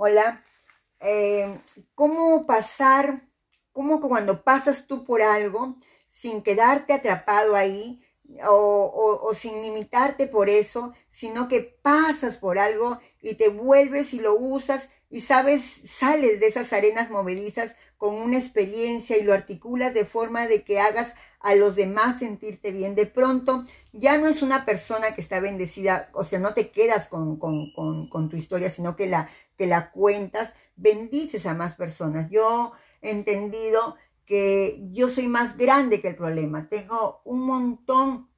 [0.00, 0.44] Hola.
[1.00, 1.60] Eh,
[1.96, 3.28] ¿Cómo pasar,
[3.72, 5.74] cómo cuando pasas tú por algo
[6.08, 8.00] sin quedarte atrapado ahí
[8.48, 14.36] o, sin limitarte por eso, sino que pasas por algo y te vuelves y lo
[14.36, 20.06] usas y sabes, sales de esas arenas movedizas con una experiencia y lo articulas de
[20.06, 22.94] forma de que hagas a los demás sentirte bien.
[22.94, 27.08] De pronto ya no es una persona que está bendecida, o sea, no te quedas
[27.08, 32.30] con, con tu historia, sino que la, que la cuentas, bendices a más personas.
[32.30, 36.68] Yo he entendido que yo soy más grande que el problema.
[36.68, 38.30] Tengo un montón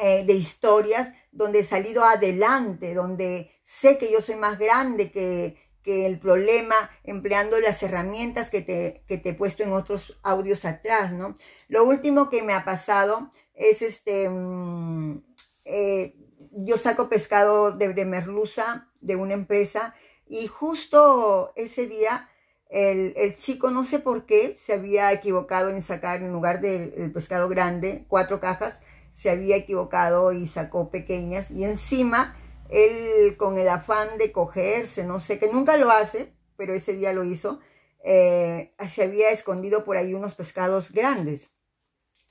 [0.00, 5.58] eh, de historias donde he salido adelante, donde sé que yo soy más grande que,
[5.82, 10.64] que el problema empleando las herramientas que te, que te he puesto en otros audios
[10.64, 11.36] atrás, ¿no?
[11.68, 15.22] Lo último que me ha pasado es este, mm,
[15.64, 16.14] eh,
[16.52, 19.94] yo saco pescado de, de merluza de una empresa
[20.26, 22.30] y justo ese día
[22.70, 27.48] el, chico, no sé por qué, se había equivocado en sacar, en lugar del pescado
[27.48, 28.80] grande, cuatro cajas,
[29.12, 31.50] se había equivocado y sacó pequeñas.
[31.50, 32.36] Y encima,
[32.70, 37.12] él con el afán de cogerse, no sé, que nunca lo hace, pero ese día
[37.12, 37.60] lo hizo,
[38.04, 41.50] eh, se había escondido por ahí unos pescados grandes.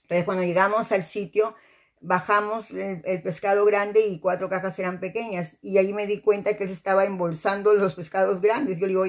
[0.04, 1.56] Entonces, cuando llegamos al sitio,
[2.02, 5.58] bajamos el, pescado grande y cuatro cajas eran pequeñas.
[5.62, 8.80] Y ahí me di cuenta que él estaba embolsando los pescados grandes.
[8.80, 9.06] Yo le digo,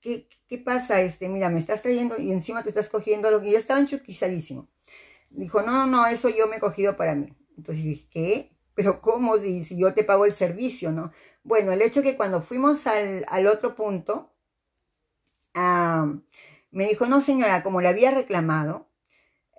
[0.00, 1.00] ¿qué, ¿qué pasa?
[1.00, 4.68] Este, mira, me estás trayendo y encima te estás cogiendo lo que yo estaba enchuquizadísimo.
[5.30, 7.34] Dijo, no, no, no, eso yo me he cogido para mí.
[7.56, 8.53] Entonces dije, ¿qué?
[8.74, 11.12] Pero ¿cómo si, si yo te pago el servicio, no?
[11.42, 14.32] Bueno, el hecho que cuando fuimos al, al otro punto,
[15.54, 18.88] me dijo, no señora, como le había reclamado,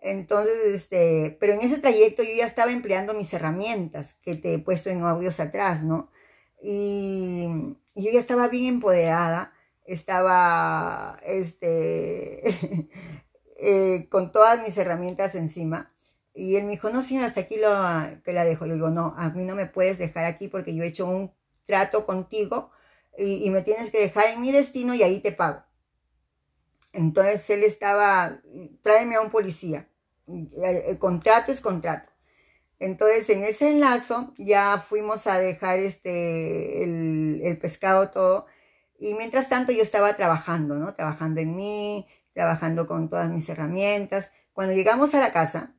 [0.01, 4.59] entonces, este, pero en ese trayecto yo ya estaba empleando mis herramientas que te he
[4.59, 6.11] puesto en audios atrás, ¿no?
[6.61, 7.47] Y,
[7.95, 9.53] yo ya estaba bien empoderada
[9.85, 12.89] estaba este,
[13.59, 15.94] eh, con todas mis herramientas encima.
[16.35, 17.69] Y él me dijo, no, señora, hasta aquí lo,
[18.23, 18.65] que la dejo.
[18.65, 21.31] Le digo, no, a mí no me puedes dejar aquí porque yo he hecho un
[21.65, 22.71] trato contigo
[23.17, 25.63] y, me tienes que dejar en mi destino y ahí te pago.
[26.91, 28.41] Entonces él estaba,
[28.81, 29.87] tráeme a un policía.
[30.27, 32.09] El contrato es contrato.
[32.79, 38.47] Entonces en ese enlazo ya fuimos a dejar este, el, el pescado todo
[38.99, 40.93] y mientras tanto yo estaba trabajando, ¿no?
[40.93, 44.31] Trabajando en mí, trabajando con todas mis herramientas.
[44.53, 45.74] Cuando llegamos a la casa,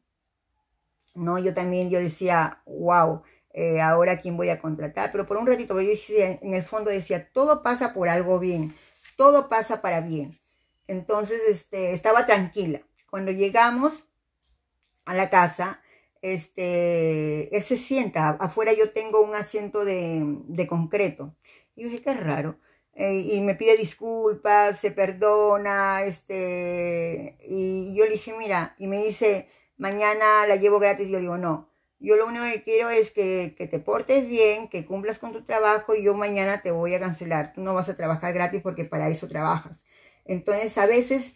[1.16, 1.38] ¿no?
[1.38, 3.22] Yo también, yo decía, wow,
[3.52, 5.10] eh, ahora quién voy a contratar.
[5.12, 8.74] Pero por un ratito, yo decía, en el fondo decía, todo pasa por algo bien,
[9.16, 10.38] todo pasa para bien.
[10.86, 12.82] Entonces, este, estaba tranquila.
[13.10, 14.04] Cuando llegamos
[15.04, 15.80] a la casa,
[16.22, 21.34] este, él se sienta, afuera yo tengo un asiento de, de concreto.
[21.74, 22.58] Y yo dije, qué raro.
[22.94, 29.04] Eh, y me pide disculpas, se perdona, este, y yo le dije, mira, y me
[29.04, 33.54] dice, mañana la llevo gratis, yo digo, no, yo lo único que quiero es que,
[33.56, 37.00] que, te portes bien, que cumplas con tu trabajo y yo mañana te voy a
[37.00, 39.82] cancelar, tú no vas a trabajar gratis porque para eso trabajas.
[40.24, 41.34] Entonces, a veces,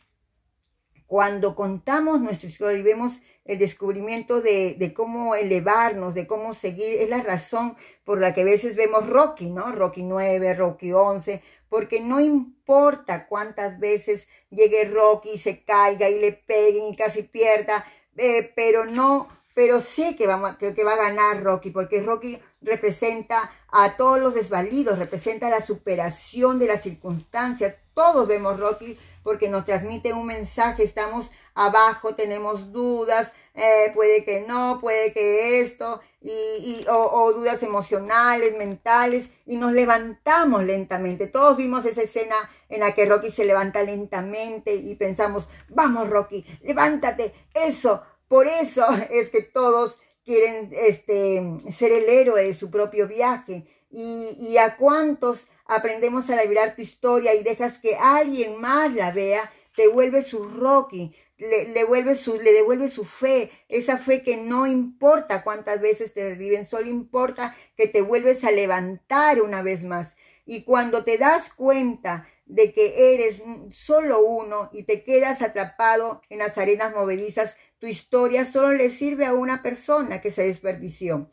[1.06, 7.00] cuando contamos nuestra historia y vemos el descubrimiento de, de, cómo elevarnos, de cómo seguir,
[7.00, 9.72] es la razón por la que a veces vemos Rocky, ¿no?
[9.72, 16.20] Rocky 9, Rocky 11, porque no importa cuántas veces llegue Rocky y se caiga y
[16.20, 17.84] le peguen y casi pierda,
[18.16, 22.38] eh, pero no, pero sé que, vamos, que, que va a ganar Rocky, porque Rocky
[22.60, 29.48] representa a todos los desvalidos, representa la superación de las circunstancias, todos vemos Rocky porque
[29.48, 36.00] nos transmite un mensaje, estamos abajo, tenemos dudas, eh, puede que no, puede que esto,
[36.20, 41.26] y, o, dudas emocionales, mentales, y nos levantamos lentamente.
[41.26, 42.36] Todos vimos esa escena
[42.68, 48.86] en la que Rocky se levanta lentamente y pensamos, vamos Rocky, levántate, eso, por eso
[49.10, 51.42] es que todos quieren este,
[51.72, 53.66] ser el héroe de su propio viaje.
[53.92, 59.12] Y, y a cuántos aprendemos a liberar tu historia y dejas que alguien más la
[59.12, 64.24] vea, te vuelve su Rocky, le, le, vuelve su, le devuelve su fe, esa fe
[64.24, 69.62] que no importa cuántas veces te reviven, solo importa que te vuelves a levantar una
[69.62, 70.16] vez más.
[70.44, 73.40] Y cuando te das cuenta de que eres
[73.70, 79.24] solo uno y te quedas atrapado en las arenas movedizas, tu historia solo le sirve
[79.24, 81.28] a una persona que se desperdició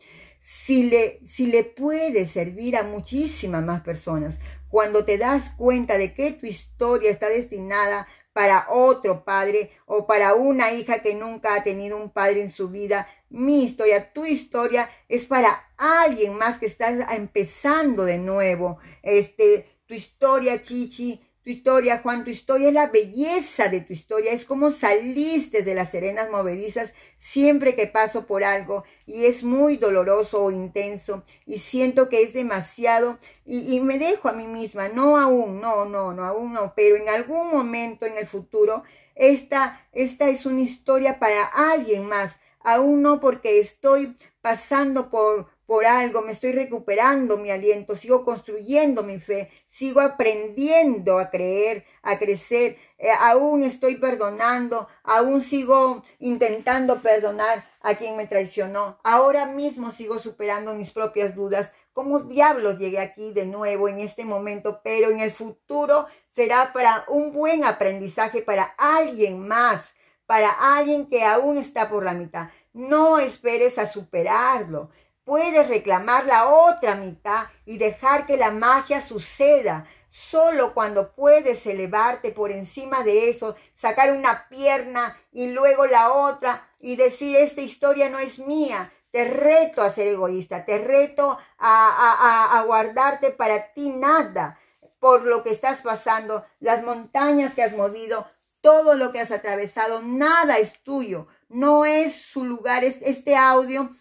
[0.50, 4.40] si le, si le puede servir a muchísimas más personas,
[4.70, 10.36] cuando te das cuenta de que tu historia está destinada para otro padre o para
[10.36, 14.90] una hija que nunca ha tenido un padre en su vida, mi historia, tu historia
[15.10, 22.00] es para alguien más que está empezando de nuevo, este, tu historia, Chichi, tu historia,
[22.00, 26.30] Juan, tu historia es la belleza de tu historia, es como saliste de las serenas
[26.30, 32.22] movedizas siempre que paso por algo y es muy doloroso o intenso y siento que
[32.22, 36.52] es demasiado y, y, me dejo a mí misma, no aún, no, no, no, aún
[36.52, 38.84] no, pero en algún momento en el futuro,
[39.16, 45.86] esta, esta es una historia para alguien más, aún no porque estoy pasando por, por
[45.86, 52.18] algo, me estoy recuperando mi aliento, sigo construyendo mi fe, sigo aprendiendo a creer, a
[52.18, 59.92] crecer, eh, aún estoy perdonando, aún sigo intentando perdonar a quien me traicionó, ahora mismo
[59.92, 61.74] sigo superando mis propias dudas.
[61.92, 64.80] ¿Cómo diablos llegué aquí de nuevo en este momento?
[64.84, 71.26] Pero en el futuro será para un buen aprendizaje para alguien más, para alguien que
[71.26, 72.50] aún está por la mitad.
[72.72, 74.92] No esperes a superarlo.
[75.28, 79.86] Puedes reclamar la otra mitad y dejar que la magia suceda.
[80.10, 86.66] Solo cuando puedes elevarte por encima de eso, sacar una pierna y luego la otra
[86.80, 88.94] y decir, esta historia no es mía.
[89.12, 94.58] Te reto a ser egoísta, te reto a, a, a guardarte para ti nada
[94.98, 98.32] por lo que estás pasando, las montañas que has movido,
[98.62, 103.92] todo lo que has atravesado, nada es tuyo, no es su lugar, es este audio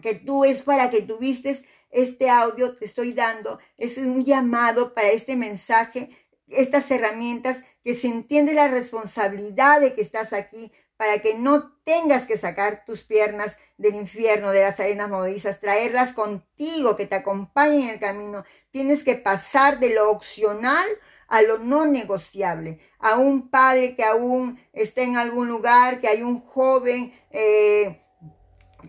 [0.00, 5.08] que tú es para que tuviste este audio, te estoy dando, es un llamado para
[5.08, 6.10] este mensaje,
[6.48, 12.26] estas herramientas, que se entiende la responsabilidad de que estás aquí, para que no tengas
[12.26, 17.82] que sacar tus piernas del infierno, de las arenas movedizas, traerlas contigo, que te acompañen
[17.82, 18.44] en el camino.
[18.70, 20.86] Tienes que pasar de lo opcional
[21.28, 26.22] a lo no negociable, a un padre que aún está en algún lugar, que hay
[26.22, 28.00] un joven eh,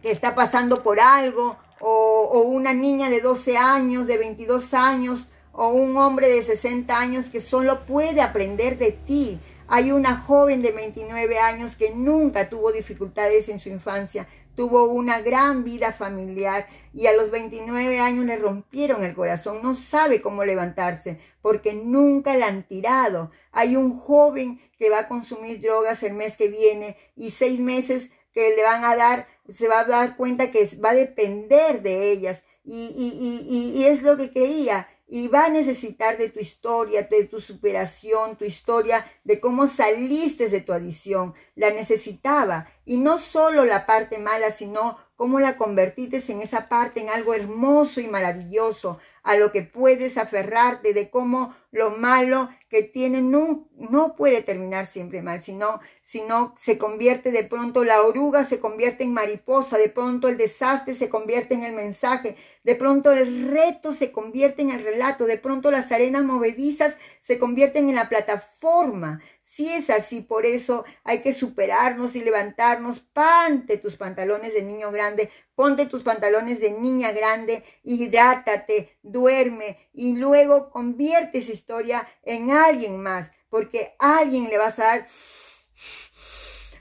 [0.02, 5.70] que está pasando por algo, o, una niña de 12 años, de 22 años, o
[5.70, 9.40] un hombre de 60 años que solo puede aprender de ti.
[9.68, 15.20] Hay una joven de 29 años que nunca tuvo dificultades en su infancia, tuvo una
[15.20, 20.44] gran vida familiar y a los 29 años le rompieron el corazón, no sabe cómo
[20.46, 23.32] levantarse porque nunca la han tirado.
[23.52, 28.10] Hay un joven que va a consumir drogas el mes que viene y seis meses
[28.38, 32.12] que le van a dar se va a dar cuenta que va a depender de
[32.12, 32.44] ellas.
[32.64, 34.88] Y, y, y, y, es lo que creía.
[35.08, 40.50] Y va a necesitar de tu historia, de tu superación, tu historia, de cómo saliste
[40.50, 41.34] de tu adicción.
[41.56, 42.70] La necesitaba.
[42.86, 47.34] Y no solo la parte mala, sino cómo la convertiste en esa parte, en algo
[47.34, 53.68] hermoso y maravilloso, a lo que puedes aferrarte, de cómo lo malo que tiene no,
[53.76, 59.04] no puede terminar siempre mal, sino, sino se convierte de pronto, la oruga se convierte
[59.04, 63.96] en mariposa, de pronto el desastre se convierte en el mensaje, de pronto el reto
[63.96, 69.20] se convierte en el relato, de pronto las arenas movedizas se convierten en la plataforma,
[69.58, 73.00] si es así, por eso hay que superarnos y levantarnos.
[73.00, 80.16] Pante tus pantalones de niño grande, ponte tus pantalones de niña grande, hidrátate, duerme y
[80.16, 85.08] luego convierte esa historia en alguien más, porque a alguien le vas a dar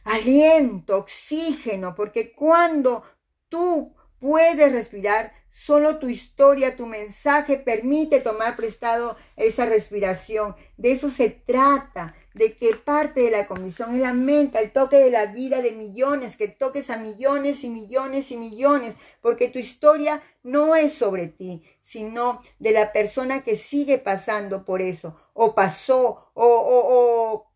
[0.04, 3.04] aliento, oxígeno, porque cuando
[3.48, 10.54] tú puedes respirar, Solo tu historia, tu mensaje permite tomar prestado esa respiración.
[10.76, 14.98] De eso se trata de que parte de la comisión es la mente, el toque
[14.98, 19.58] de la vida de millones, que toques a millones y millones y millones, porque tu
[19.58, 25.54] historia no es sobre ti, sino de la persona que sigue pasando por eso, o
[25.54, 27.46] pasó, o, o,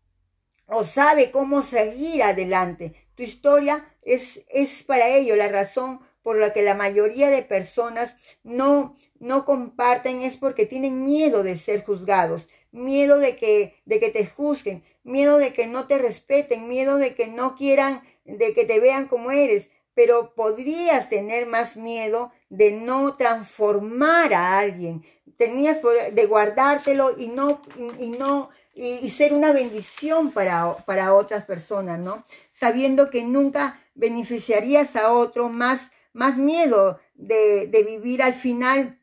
[0.65, 2.95] o, sabe cómo seguir adelante.
[3.13, 8.15] Tu historia es, es para ello la razón por la que la mayoría de personas
[8.41, 14.09] no, no comparten es porque tienen miedo de ser juzgados miedo de que, de que
[14.09, 18.65] te juzguen, miedo de que no te respeten, miedo de que no quieran, de que
[18.65, 25.03] te vean como eres, pero podrías tener más miedo de no transformar a alguien,
[25.37, 25.77] tenías
[26.13, 27.61] de guardártelo y no,
[27.97, 32.23] y, no, y, ser una bendición para, para otras personas, ¿no?
[32.51, 39.00] Sabiendo que nunca beneficiarías a otro, más, más miedo de, de vivir al final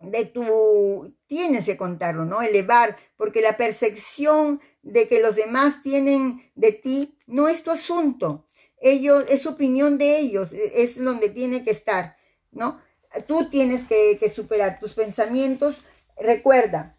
[0.00, 2.40] de tu, tienes que contarlo, ¿no?
[2.42, 8.46] Elevar, porque la percepción de que los demás tienen de ti no es tu asunto.
[8.80, 12.16] Ellos, es opinión de ellos, e, es donde tiene que estar,
[12.52, 12.80] ¿no?
[13.26, 15.80] Tú tienes que, que superar tus pensamientos.
[16.16, 16.96] Recuerda,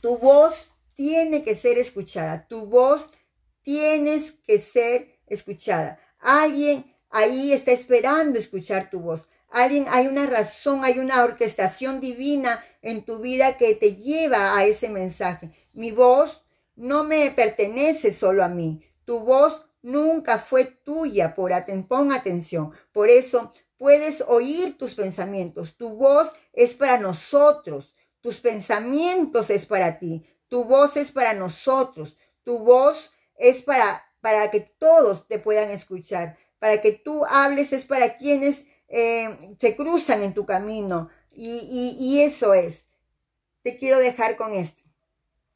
[0.00, 3.08] tu voz tiene que ser escuchada, tu voz
[3.62, 5.98] tienes que ser escuchada.
[6.18, 9.28] Alguien ahí está esperando escuchar tu voz.
[9.52, 14.64] Alguien, hay una razón, hay una orquestación divina en tu vida que te lleva a
[14.64, 15.50] ese mensaje.
[15.74, 16.42] Mi voz
[16.74, 18.82] no me pertenece solo a mí.
[19.04, 21.34] Tu voz nunca fue tuya.
[21.34, 21.52] Por
[21.86, 22.72] pon atención.
[22.92, 25.76] Por eso puedes oír tus pensamientos.
[25.76, 27.94] Tu voz es para nosotros.
[28.22, 30.24] Tus pensamientos es para ti.
[30.48, 32.16] Tu voz es para nosotros.
[32.42, 36.38] Tu voz es para, para que todos te puedan escuchar.
[36.58, 41.10] Para que tú hables es para quienes eh, se cruzan en tu camino.
[41.34, 42.84] y eso es.
[43.62, 44.81] Te quiero dejar con esto.